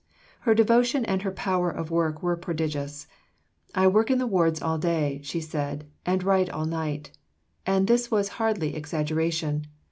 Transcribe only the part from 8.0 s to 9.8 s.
was hardly exaggeration.